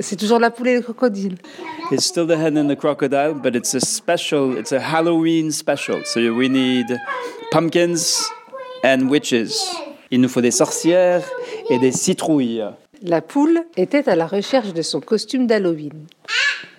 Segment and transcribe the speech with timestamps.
[0.00, 1.36] C'est toujours la poule et le crocodile.
[1.90, 6.02] It's still the hen and the crocodile, but it's a special, it's a Halloween special.
[6.06, 6.98] So we need
[7.50, 8.22] pumpkins
[8.82, 9.52] and witches.
[10.10, 11.22] Il nous faut des sorcières
[11.68, 12.64] et des citrouilles.
[13.02, 16.06] La poule était à la recherche de son costume d'Halloween.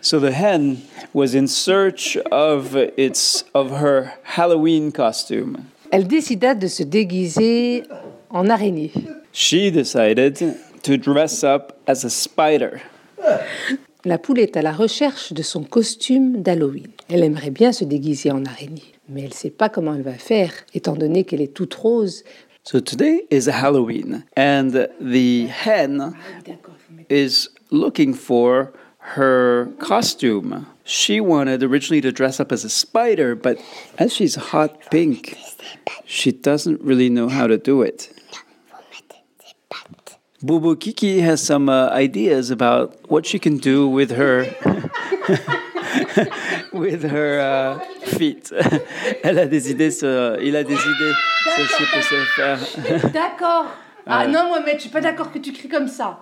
[0.02, 0.78] So the hen
[1.14, 5.58] was in search of its of her Halloween costume.
[5.92, 7.84] Elle décida de se déguiser
[8.32, 8.92] en araignée.
[9.32, 12.82] She decided to dress up as a spider.
[14.06, 16.90] La poule est à la recherche de son costume d'Halloween.
[17.10, 20.14] Elle aimerait bien se déguiser en araignée, mais elle ne sait pas comment elle va
[20.14, 22.24] faire, étant donné qu'elle est toute rose.
[22.66, 26.14] So today is Halloween, and the hen
[27.10, 28.72] is looking for
[29.16, 30.66] her costume.
[30.86, 33.58] She wanted originally to dress up as a spider, but
[33.98, 35.38] as she's hot pink,
[36.06, 38.13] she doesn't really know how to do it.
[40.44, 44.46] Bubu Kiki has some uh, ideas about what she can do with her
[46.74, 47.80] with her uh,
[48.18, 48.52] feet.
[49.24, 51.14] Elle a des idées, sur- il a des idées
[51.56, 53.12] sur ce qu'il peut se faire.
[53.14, 53.68] D'accord.
[54.06, 56.22] Ah non, Mohamed, je suis pas d'accord que tu cries comme ça.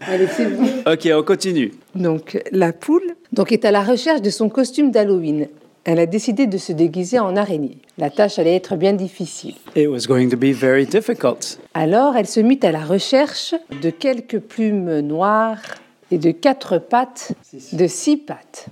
[0.00, 0.66] Allez, c'est bon.
[0.90, 1.74] Ok, on continue.
[1.94, 5.48] Donc, la poule donc, est à la recherche de son costume d'Halloween.
[5.84, 7.78] Elle a décidé de se déguiser en araignée.
[7.98, 9.54] La tâche allait être bien difficile.
[9.76, 11.58] It was going to be very difficult.
[11.74, 15.60] Alors, elle se mit à la recherche de quelques plumes noires
[16.10, 17.32] et de quatre pattes,
[17.72, 18.68] de six pattes.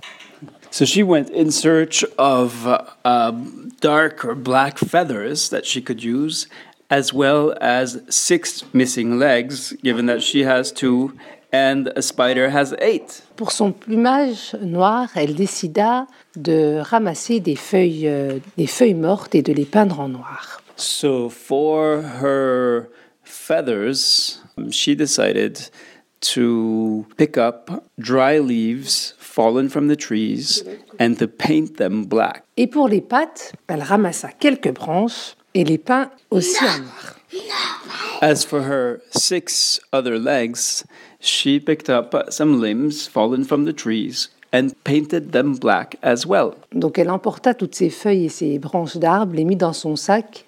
[0.71, 2.67] So she went in search of
[3.05, 3.31] uh,
[3.79, 6.47] dark or black feathers that she could use,
[6.89, 11.13] as well as six missing legs, given that she has two
[11.53, 13.23] and a spider has eight.
[13.35, 19.43] Pour son plumage noir, elle décida de ramasser des feuilles, euh, des feuilles mortes et
[19.43, 20.61] de les peindre en noir.
[20.75, 22.89] So for her
[23.23, 25.69] feathers, she decided
[26.21, 30.63] to pick up dry leaves fallen from the trees
[30.99, 32.43] and to paint them black.
[32.57, 37.19] Et pour les pattes, elle ramassa quelques branches et les peint aussi en noir.
[38.23, 40.85] As for her six other legs,
[41.19, 46.53] she picked up some limbs fallen from the trees and painted them black as well.
[46.71, 50.45] Donc elle emporta toutes ces feuilles et ces branches d'arbres, les mit dans son sac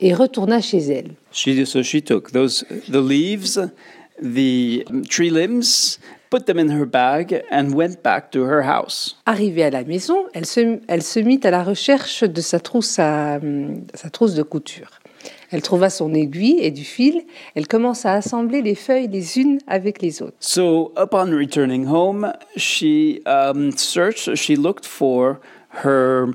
[0.00, 1.10] et retourna chez elle.
[1.30, 3.60] She so she took those the leaves,
[4.22, 5.98] the tree limbs,
[6.30, 9.18] put them in her bag and went back to her house.
[9.26, 12.98] Arrivée à la maison, elle se, elle se mit à la recherche de sa trousse,
[12.98, 15.00] à, hum, sa trousse de couture.
[15.54, 17.22] Elle trouva son aiguille et du fil.
[17.54, 20.34] Elle commença à assembler les feuilles les unes avec les autres.
[20.40, 24.34] So upon returning home, she um, searched.
[24.34, 25.38] She looked for
[25.84, 26.30] her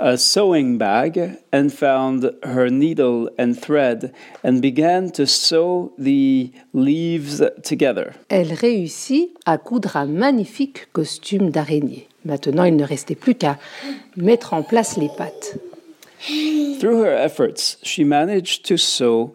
[0.00, 7.44] uh, sewing bag and found her needle and thread and began to sew the leaves
[7.62, 8.12] together.
[8.30, 12.08] Elle réussit à coudre un magnifique costume d'araignée.
[12.24, 13.58] Maintenant, il ne restait plus qu'à
[14.16, 15.58] mettre en place les pattes.
[16.20, 19.34] Through her efforts, she managed to sew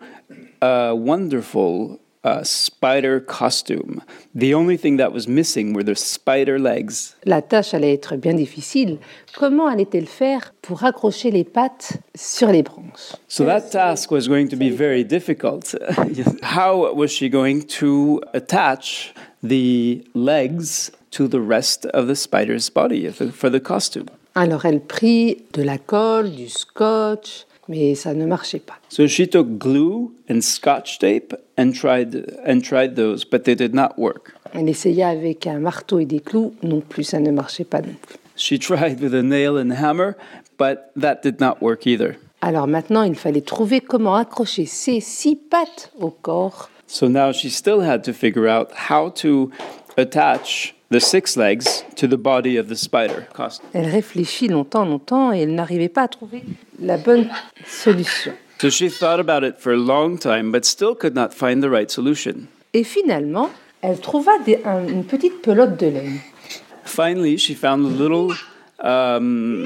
[0.62, 4.02] a wonderful uh, spider costume.
[4.36, 7.16] The only thing that was missing were the spider legs.
[7.26, 9.00] La tâche allait être bien difficile.
[9.36, 14.50] Comment allait-elle faire pour accrocher les pattes sur les branches So that task was going
[14.50, 15.74] to be very difficult.
[16.44, 23.08] How was she going to attach the legs to the rest of the spider's body
[23.12, 24.08] for- for the costume?
[24.36, 28.76] Alors elle prit de la colle, du scotch, mais ça ne marchait pas.
[28.90, 33.74] So she took glue and scotch tape and tried and tried those, but they did
[33.74, 34.34] not work.
[34.54, 37.94] Elle essaya avec un marteau et des clous, non plus, ça ne marchait pas non
[38.02, 38.18] plus.
[38.36, 40.16] She tried with a nail and hammer,
[40.58, 42.16] but that did not work either.
[42.42, 46.70] Alors maintenant, il fallait trouver comment accrocher ces six pattes au corps.
[46.88, 49.52] So now she still had to figure out how to
[49.98, 53.28] attach the six legs to the body of the spider.
[53.74, 56.44] Elle réfléchit longtemps, longtemps, et elle n'arrivait pas à trouver
[56.82, 57.30] la bonne
[57.66, 58.34] solution.
[58.62, 61.70] So she thought about it for a long time, but still could not find the
[61.70, 62.48] right solution.
[62.74, 63.50] Et finalement,
[63.82, 66.19] elle trouva des- un- une petite pelote de laine.
[66.84, 68.36] Finally, she found a little,
[68.84, 69.63] um,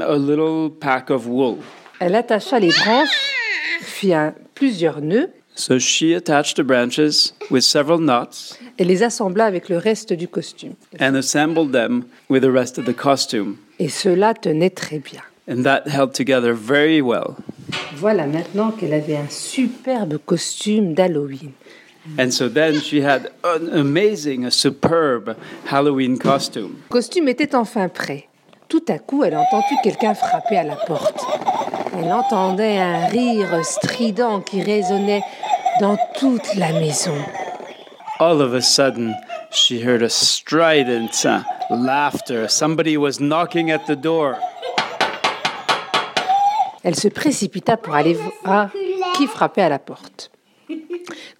[0.00, 1.58] a little pack of wool.
[2.00, 3.10] Elle attacha les branches,
[3.80, 9.44] fit un- plusieurs nœuds So she attached the branches with several knots et les assembla
[9.44, 10.74] avec le reste du costume.
[11.00, 13.56] and assembled them with the rest of the costume.
[13.80, 15.20] Et cela tenait très bien.
[15.50, 17.34] And that held together very well.
[17.96, 21.50] Voilà maintenant qu'elle avait un superbe costume d'Halloween.
[22.16, 25.34] And so then she had an amazing, a superb
[25.68, 26.76] Halloween costume.
[26.88, 28.28] Le costume était enfin prêt.
[28.68, 31.20] Tout à coup, elle entendit quelqu'un frapper à la porte.
[32.00, 35.22] Elle entendait un rire strident qui résonnait
[35.80, 37.14] dans toute la maison.
[38.20, 39.16] All of a sudden,
[39.50, 42.48] she heard a strident uh, laughter.
[42.48, 44.36] Somebody was knocking at the door.
[46.84, 48.70] Elle se précipita pour aller voir
[49.16, 50.30] qui frappait à la porte.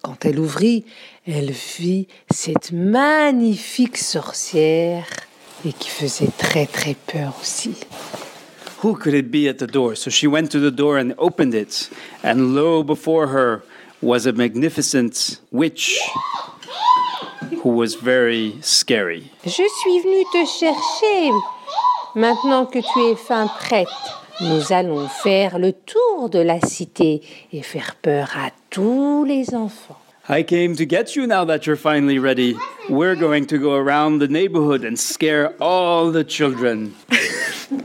[0.01, 0.83] Quand elle ouvrit,
[1.25, 5.05] elle vit cette magnifique sorcière
[5.65, 7.75] et qui faisait très très peur aussi.
[8.81, 9.95] Who could it be at the door?
[9.95, 11.89] So she went to the door and opened it,
[12.23, 13.61] and lo, before her
[14.01, 15.99] was a magnificent witch
[17.61, 19.29] who was very scary.
[19.43, 21.31] Je suis venue te chercher.
[22.15, 23.87] Maintenant que tu es fin prête,
[24.39, 27.21] nous allons faire le tour de la cité
[27.51, 29.99] et faire peur à tous les enfants.
[30.29, 32.55] I came to get you now that you're finally ready.
[32.87, 36.93] We're going to go around the neighborhood and scare all the children.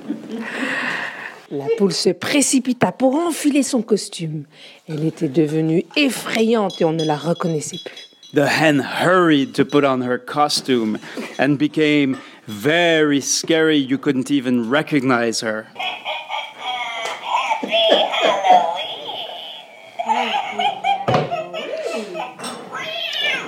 [1.55, 4.43] La poule se précipita pour enfiler son costume.
[4.89, 8.09] Elle était devenue effrayante et on ne la reconnaissait plus.
[8.35, 10.99] The hen hurried to put on her costume
[11.39, 12.17] and became
[12.49, 13.79] very scary.
[13.79, 15.67] You couldn't even recognize her.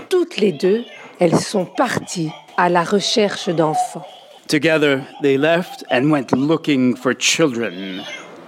[0.08, 0.84] Toutes les deux,
[1.18, 4.06] elles sont parties à la recherche d'enfants.
[4.48, 8.02] Together, they left and went looking for children.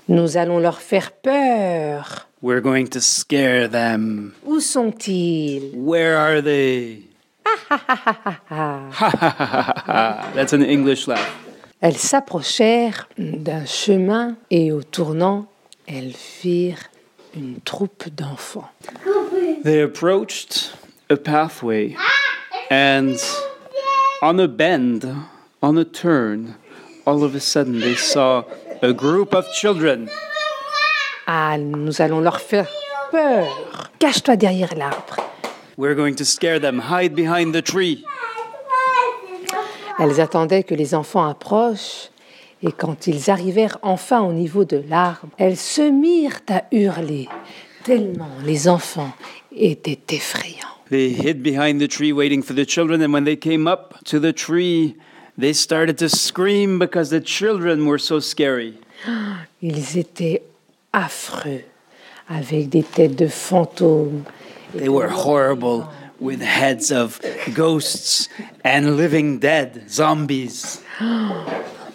[0.07, 2.27] Nous allons leur faire peur.
[2.41, 4.33] We're going to scare them.
[4.47, 7.03] Où sont-ils Where are they?
[10.35, 11.29] That's an English laugh.
[11.81, 15.47] Elles s'approchèrent d'un chemin et au tournant,
[15.87, 16.91] elles virent
[17.37, 18.71] une troupe d'enfants.
[19.65, 20.73] They approached
[21.11, 21.97] a pathway,
[22.71, 23.17] and
[24.23, 25.07] on a bend,
[25.63, 26.55] on a turn,
[27.07, 28.45] all of a sudden they saw
[28.83, 30.09] a group of children.
[31.27, 32.69] Ah, nous allons leur faire
[33.11, 33.47] peur.
[33.99, 35.17] Cache-toi derrière l'arbre.
[35.77, 36.81] We're going to scare them.
[36.81, 38.05] Hide behind the tree.
[39.99, 42.11] Elles attendaient que les enfants approchent
[42.63, 47.29] et quand ils arrivèrent enfin au niveau de l'arbre, elles se mirent à hurler,
[47.85, 49.13] tellement les enfants
[49.55, 50.67] étaient effrayants.
[50.91, 54.19] They hid behind the tree waiting for the children, and when they came up to
[54.19, 54.97] the tree,
[55.39, 58.75] they started to scream because the children were so scary.
[59.63, 60.43] Ils étaient
[60.93, 61.63] affreux,
[62.29, 64.25] avec des têtes de fantômes.
[64.75, 65.89] They were horrible
[66.21, 67.21] with heads of
[67.55, 68.29] ghosts
[68.65, 70.83] and living dead, zombies.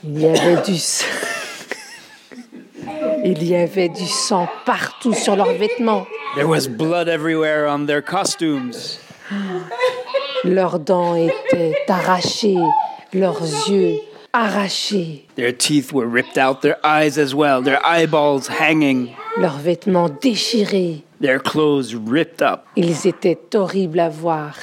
[0.03, 1.05] Il y avait du sang.
[3.25, 6.05] Il y avait du sang partout sur leurs vêtements.
[6.35, 8.97] There was blood everywhere on their costumes.
[10.43, 12.57] Leurs dents étaient arrachées,
[13.13, 13.99] leurs yeux
[14.33, 20.09] arrachés, Their teeth were ripped out, their eyes as well, their eyeballs hanging, leurs vêtements
[20.09, 21.03] déchirés.
[21.21, 22.65] their clothes ripped up.
[22.75, 24.55] Ils étaient horribles à voir.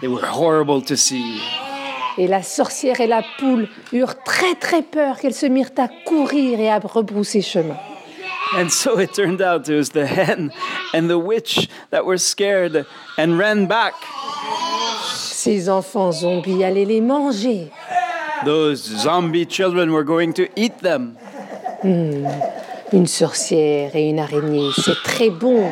[0.00, 1.40] They were horrible to see.
[2.18, 6.60] Et la sorcière et la poule eurent très très peur qu'elles se mirent à courir
[6.60, 7.76] et à rebrousser chemin.
[8.52, 10.50] And so it turned out it was the hen
[10.92, 12.84] and the witch that were scared
[13.16, 13.94] and ran back.
[15.42, 17.70] Ces enfants zombies allaient les manger.
[18.44, 21.16] Those zombie children were going to eat them.
[21.82, 25.64] Une sorcière et une araignée, c'est très bon.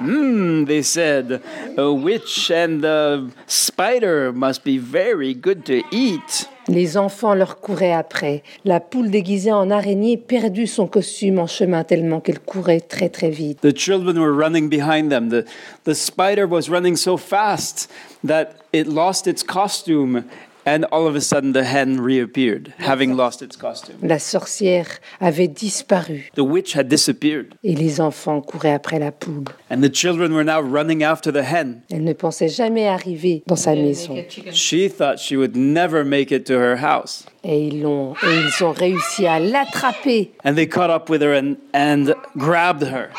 [0.00, 1.40] Hmm, they said,
[1.78, 6.46] a witch and a spider must be very good to eat.
[6.68, 8.42] Les enfants leur couraient après.
[8.64, 13.30] La poule déguisée en araignée perdut son costume en chemin tellement qu'elle courait très très
[13.30, 13.60] vite.
[13.60, 15.28] The children were running behind them.
[15.28, 15.44] The,
[15.84, 17.90] the spider was running so fast
[18.26, 20.24] that it lost its costume,
[20.66, 23.96] and all of a sudden the hen reappeared, having lost its costume.
[24.02, 24.86] La sorcière
[25.20, 29.44] avait disparu The witch had disappeared, et les enfants couraient après la poule.
[29.70, 31.82] and the children were now running after the hen.
[31.90, 34.16] Elle ne pensait jamais arriver dans sa maison.
[34.52, 37.24] She thought she would never make it to her house.
[37.42, 40.32] Et ils, l'ont, et ils ont réussi à l'attraper.
[40.44, 43.10] And they caught up with her and, and grabbed her.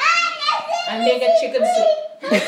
[0.90, 2.42] and make a chicken soup.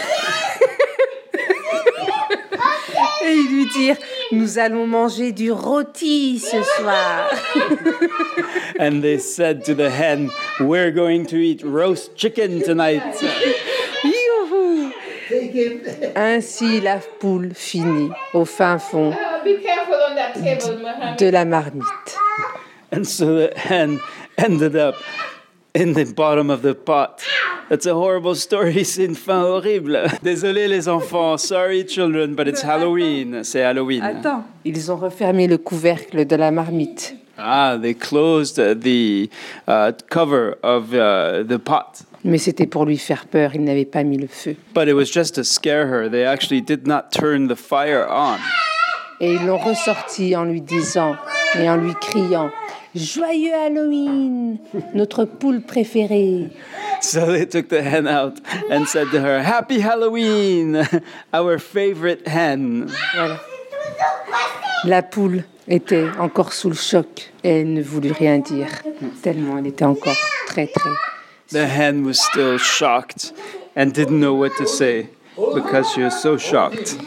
[3.23, 3.97] Et ils lui dirent
[4.31, 7.29] Nous allons manger du rôti ce soir.
[8.79, 10.29] And they said to the hen,
[10.59, 13.01] We're going to eat roast chicken tonight.
[16.15, 19.13] Ainsi la poule finit au fin fond
[21.17, 22.17] de la marmite.
[22.91, 23.99] And so the hen
[24.37, 24.95] ended up
[25.73, 27.23] in the bottom of the pot.
[27.69, 30.03] That's a horrible story, c'est une fin horrible.
[30.23, 33.43] Désolé les enfants, sorry children, but it's Halloween.
[33.43, 34.01] C'est Halloween.
[34.03, 37.15] Attends, ils ont refermé le couvercle de la marmite.
[37.37, 39.29] Ah, they closed the
[39.67, 42.03] uh, cover of uh, the pot.
[42.23, 44.55] Mais c'était pour lui faire peur, il n'avait pas mis le feu.
[44.73, 46.09] But it was just to scare her.
[46.09, 48.37] They actually did not turn the fire on.
[49.19, 51.15] Et ils l'ont ressorti en lui disant
[51.59, 52.49] et en lui criant
[52.95, 54.57] Joyeux Halloween,
[54.93, 56.47] notre poule préférée.
[57.01, 58.39] So they took the hen out
[58.69, 60.87] and said to her, Happy Halloween,
[61.33, 62.89] our favorite hen.
[63.13, 63.39] Voilà.
[64.83, 68.69] La poule était encore sous le choc et elle ne voulut rien dire,
[69.21, 70.15] tellement elle était encore
[70.47, 70.91] très très.
[71.49, 73.33] The hen was still shocked
[73.75, 75.09] and didn't know what to say
[75.53, 76.97] because she was so shocked.